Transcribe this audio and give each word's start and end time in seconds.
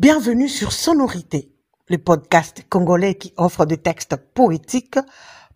Bienvenue 0.00 0.48
sur 0.48 0.70
Sonorité, 0.70 1.50
le 1.88 1.98
podcast 1.98 2.64
congolais 2.68 3.16
qui 3.16 3.32
offre 3.36 3.66
des 3.66 3.78
textes 3.78 4.14
poétiques, 4.32 5.00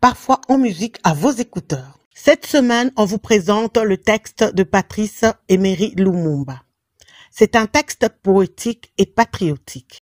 parfois 0.00 0.40
en 0.48 0.58
musique 0.58 0.96
à 1.04 1.14
vos 1.14 1.30
écouteurs. 1.30 2.00
Cette 2.12 2.44
semaine, 2.44 2.90
on 2.96 3.04
vous 3.04 3.18
présente 3.18 3.76
le 3.76 3.96
texte 3.98 4.42
de 4.52 4.64
Patrice 4.64 5.24
Emery 5.48 5.94
Lumumba. 5.96 6.60
C'est 7.30 7.54
un 7.54 7.66
texte 7.66 8.08
poétique 8.24 8.92
et 8.98 9.06
patriotique. 9.06 10.02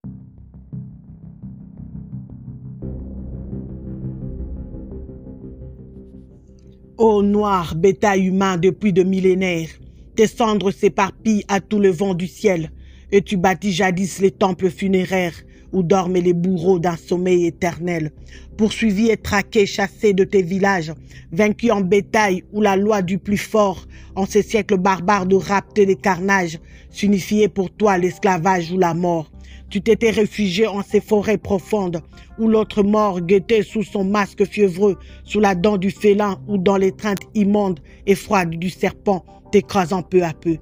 Ô 6.97 7.21
noir 7.23 7.75
bétail 7.75 8.27
humain 8.27 8.55
depuis 8.55 8.93
de 8.93 9.03
millénaires, 9.03 9.67
tes 10.15 10.27
cendres 10.27 10.71
s'éparpillent 10.71 11.43
à 11.49 11.59
tout 11.59 11.79
le 11.79 11.89
vent 11.89 12.13
du 12.13 12.27
ciel, 12.27 12.71
et 13.11 13.21
tu 13.21 13.37
bâtis 13.37 13.71
jadis 13.71 14.19
les 14.19 14.31
temples 14.31 14.69
funéraires 14.69 15.35
où 15.71 15.83
dorment 15.83 16.15
les 16.17 16.33
bourreaux 16.33 16.79
d'un 16.79 16.95
sommeil 16.95 17.45
éternel, 17.45 18.11
poursuivis 18.57 19.09
et 19.09 19.17
traqués, 19.17 19.65
chassés 19.65 20.13
de 20.13 20.23
tes 20.23 20.41
villages, 20.41 20.93
vaincus 21.31 21.71
en 21.71 21.81
bétail 21.81 22.43
où 22.51 22.61
la 22.61 22.75
loi 22.75 23.01
du 23.01 23.19
plus 23.19 23.37
fort, 23.37 23.85
en 24.15 24.25
ces 24.25 24.41
siècles 24.41 24.77
barbares 24.77 25.27
de 25.27 25.35
rapt 25.35 25.77
et 25.77 25.85
de 25.85 25.93
carnage, 25.93 26.59
s'unifiait 26.89 27.49
pour 27.49 27.69
toi 27.71 27.97
l'esclavage 27.97 28.71
ou 28.71 28.77
la 28.77 28.93
mort. 28.93 29.31
Tu 29.69 29.81
t'étais 29.81 30.09
réfugié 30.09 30.65
en 30.65 30.81
ces 30.81 30.99
forêts 30.99 31.37
profondes, 31.37 32.01
où 32.39 32.47
l'autre 32.47 32.81
mort 32.81 33.21
guettait 33.21 33.61
sous 33.61 33.83
son 33.83 34.03
masque 34.03 34.43
fiévreux, 34.45 34.97
sous 35.23 35.39
la 35.39 35.53
dent 35.53 35.77
du 35.77 35.91
félin 35.91 36.41
ou 36.47 36.57
dans 36.57 36.77
l'étreinte 36.77 37.19
immonde 37.35 37.79
et 38.07 38.15
froide 38.15 38.49
du 38.49 38.71
serpent, 38.71 39.23
t'écrasant 39.51 40.01
peu 40.01 40.23
à 40.23 40.33
peu. 40.33 40.57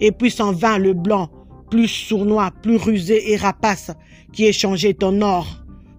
Et 0.00 0.12
puis 0.12 0.30
s'en 0.30 0.52
vint 0.52 0.76
le 0.76 0.92
blanc, 0.92 1.30
plus 1.70 1.88
sournois, 1.88 2.50
plus 2.62 2.76
rusé 2.76 3.32
et 3.32 3.36
rapace, 3.36 3.92
qui 4.32 4.46
échangeait 4.46 4.94
ton 4.94 5.20
or 5.22 5.46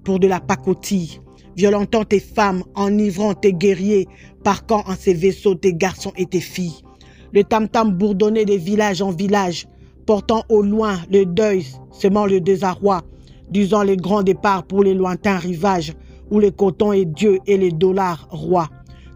pour 0.04 0.20
de 0.20 0.28
la 0.28 0.40
pacotille, 0.40 1.20
violentant 1.56 2.04
tes 2.04 2.20
femmes, 2.20 2.64
enivrant 2.76 3.34
tes 3.34 3.54
guerriers, 3.54 4.08
parquant 4.44 4.84
en 4.88 4.96
ses 4.96 5.14
vaisseaux 5.14 5.56
tes 5.56 5.74
garçons 5.74 6.14
et 6.18 6.26
tes 6.26 6.40
filles. 6.40 6.82
Le 7.34 7.44
tam-tam 7.44 7.92
bourdonnait 7.92 8.46
de 8.46 8.54
village 8.54 9.02
en 9.02 9.12
village, 9.12 9.68
portant 10.06 10.44
au 10.50 10.62
loin 10.62 11.00
le 11.12 11.26
deuil, 11.26 11.66
semant 11.92 12.26
le 12.26 12.42
désarroi, 12.42 13.02
disant 13.50 13.84
les 13.84 13.98
grands 13.98 14.24
départs 14.24 14.64
pour 14.64 14.84
les 14.84 14.94
lointains 14.94 15.38
rivages, 15.38 15.94
où 16.30 16.40
le 16.40 16.52
coton 16.52 16.94
est 16.94 17.06
Dieu 17.06 17.40
et 17.46 17.58
les 17.58 17.72
dollars 17.72 18.28
rois. 18.32 18.70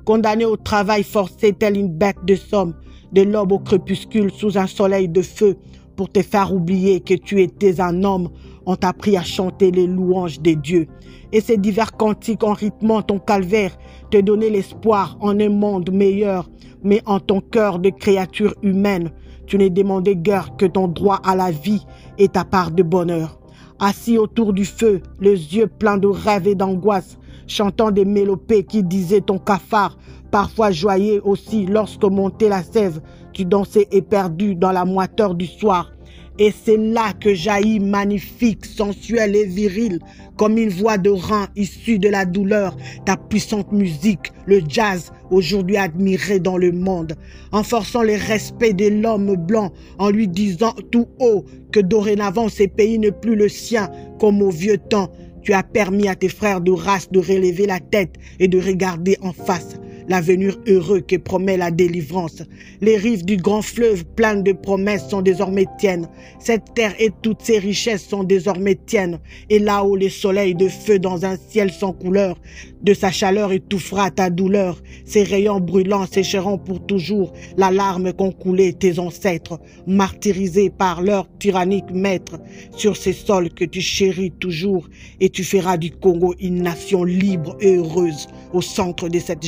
Condamné 0.03 0.45
au 0.45 0.57
travail 0.57 1.03
forcé 1.03 1.53
tel 1.53 1.77
une 1.77 1.89
bête 1.89 2.23
de 2.25 2.35
somme, 2.35 2.75
de 3.11 3.21
l'aube 3.21 3.53
au 3.53 3.59
crépuscule 3.59 4.31
sous 4.31 4.57
un 4.57 4.67
soleil 4.67 5.07
de 5.07 5.21
feu, 5.21 5.57
pour 5.95 6.09
te 6.09 6.21
faire 6.21 6.53
oublier 6.53 6.99
que 6.99 7.13
tu 7.13 7.41
étais 7.41 7.81
un 7.81 8.03
homme, 8.03 8.29
on 8.65 8.75
t'a 8.75 8.89
appris 8.89 9.17
à 9.17 9.23
chanter 9.23 9.71
les 9.71 9.87
louanges 9.87 10.39
des 10.39 10.55
dieux. 10.55 10.87
Et 11.31 11.41
ces 11.41 11.57
divers 11.57 11.93
cantiques 11.93 12.43
en 12.43 12.53
rythmant 12.53 13.01
ton 13.01 13.19
calvaire 13.19 13.77
te 14.11 14.17
donnaient 14.19 14.49
l'espoir 14.49 15.17
en 15.21 15.39
un 15.39 15.49
monde 15.49 15.91
meilleur, 15.91 16.49
mais 16.83 17.01
en 17.05 17.19
ton 17.19 17.41
cœur 17.41 17.79
de 17.79 17.89
créature 17.89 18.55
humaine, 18.61 19.11
tu 19.47 19.57
n'es 19.57 19.69
demandé 19.69 20.15
guère 20.15 20.55
que 20.57 20.65
ton 20.65 20.87
droit 20.87 21.19
à 21.23 21.35
la 21.35 21.51
vie 21.51 21.85
et 22.17 22.27
ta 22.27 22.43
part 22.43 22.71
de 22.71 22.83
bonheur. 22.83 23.39
Assis 23.79 24.17
autour 24.17 24.53
du 24.53 24.65
feu, 24.65 25.01
les 25.19 25.55
yeux 25.55 25.67
pleins 25.67 25.97
de 25.97 26.07
rêves 26.07 26.47
et 26.47 26.55
d'angoisse, 26.55 27.17
chantant 27.47 27.91
des 27.91 28.05
mélopées 28.05 28.63
qui 28.63 28.83
disaient 28.83 29.21
ton 29.21 29.39
cafard, 29.39 29.97
parfois 30.31 30.71
joyeux 30.71 31.21
aussi 31.23 31.65
lorsque 31.65 32.03
montait 32.03 32.49
la 32.49 32.63
sève, 32.63 33.01
tu 33.33 33.45
dansais 33.45 33.87
éperdu 33.91 34.55
dans 34.55 34.71
la 34.71 34.85
moiteur 34.85 35.35
du 35.35 35.45
soir. 35.45 35.91
Et 36.37 36.51
c'est 36.51 36.75
là 36.75 37.13
que 37.13 37.33
jaillit 37.33 37.79
magnifique, 37.79 38.65
sensuelle 38.65 39.37
et 39.37 39.45
virile, 39.45 39.99
comme 40.35 40.57
une 40.57 40.69
voix 40.69 40.97
de 40.97 41.09
rein 41.09 41.47
issue 41.55 41.97
de 41.97 42.09
la 42.09 42.25
douleur, 42.25 42.75
ta 43.05 43.15
puissante 43.15 43.71
musique, 43.71 44.33
le 44.45 44.59
jazz, 44.67 45.13
aujourd'hui 45.31 45.77
admiré 45.77 46.39
dans 46.39 46.57
le 46.57 46.73
monde, 46.73 47.15
en 47.53 47.63
forçant 47.63 48.03
le 48.03 48.15
respect 48.15 48.73
de 48.73 48.87
l'homme 48.87 49.37
blanc, 49.37 49.71
en 49.97 50.09
lui 50.09 50.27
disant 50.27 50.73
tout 50.91 51.07
haut 51.21 51.45
que 51.71 51.79
dorénavant 51.79 52.49
ces 52.49 52.67
pays 52.67 52.99
n'est 52.99 53.11
plus 53.13 53.35
le 53.35 53.47
sien, 53.47 53.89
comme 54.19 54.41
au 54.41 54.49
vieux 54.49 54.77
temps. 54.77 55.09
Tu 55.45 55.53
as 55.53 55.61
permis 55.63 56.07
à 56.07 56.15
tes 56.15 56.27
frères 56.27 56.59
de 56.59 56.71
race 56.71 57.09
de 57.11 57.19
relever 57.19 57.67
la 57.67 57.79
tête 57.79 58.15
et 58.39 58.47
de 58.47 58.59
regarder 58.59 59.15
en 59.21 59.31
face 59.31 59.75
l'avenir 60.07 60.57
heureux 60.67 61.01
que 61.01 61.15
promet 61.15 61.57
la 61.57 61.71
délivrance. 61.71 62.43
Les 62.81 62.97
rives 62.97 63.25
du 63.25 63.37
grand 63.37 63.61
fleuve 63.61 64.05
pleines 64.05 64.43
de 64.43 64.51
promesses 64.51 65.09
sont 65.09 65.21
désormais 65.21 65.65
tiennes. 65.77 66.07
Cette 66.39 66.73
terre 66.73 66.93
et 66.99 67.11
toutes 67.21 67.41
ses 67.41 67.59
richesses 67.59 68.05
sont 68.05 68.23
désormais 68.23 68.75
tiennes. 68.75 69.19
Et 69.49 69.59
là-haut 69.59 69.95
les 69.95 70.09
soleils 70.09 70.55
de 70.55 70.67
feu 70.67 70.99
dans 70.99 71.25
un 71.25 71.37
ciel 71.37 71.71
sans 71.71 71.93
couleur, 71.93 72.37
de 72.81 72.93
sa 72.93 73.11
chaleur 73.11 73.51
étouffera 73.51 74.11
ta 74.11 74.29
douleur. 74.29 74.81
Ses 75.05 75.23
rayons 75.23 75.59
brûlants 75.59 76.05
sécheront 76.05 76.57
pour 76.57 76.85
toujours 76.85 77.33
la 77.57 77.71
larme 77.71 78.13
qu'ont 78.13 78.31
coulé 78.31 78.73
tes 78.73 78.99
ancêtres, 78.99 79.59
martyrisés 79.87 80.69
par 80.69 81.01
leur 81.01 81.27
tyrannique 81.39 81.91
maître, 81.91 82.39
sur 82.75 82.95
ces 82.95 83.13
sols 83.13 83.49
que 83.49 83.65
tu 83.65 83.81
chéris 83.81 84.31
toujours, 84.31 84.87
et 85.19 85.29
tu 85.29 85.43
feras 85.43 85.77
du 85.77 85.91
Congo 85.91 86.35
une 86.39 86.61
nation 86.61 87.03
libre 87.03 87.57
et 87.59 87.75
heureuse 87.75 88.27
au 88.53 88.61
centre 88.61 89.09
de 89.09 89.19
cette 89.19 89.43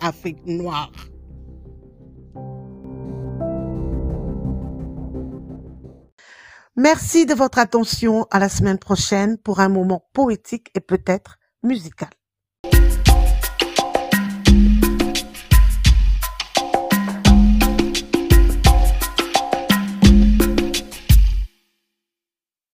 Afrique 0.00 0.44
noire. 0.46 0.90
Merci 6.76 7.24
de 7.24 7.34
votre 7.34 7.58
attention. 7.58 8.26
À 8.30 8.38
la 8.40 8.48
semaine 8.48 8.78
prochaine 8.78 9.38
pour 9.38 9.60
un 9.60 9.68
moment 9.68 10.08
poétique 10.12 10.70
et 10.74 10.80
peut-être 10.80 11.38
musical. 11.62 12.10